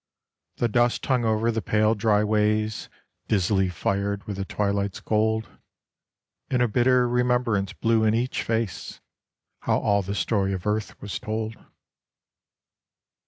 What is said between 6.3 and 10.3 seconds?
And a bitter remembrance blew in each face How all the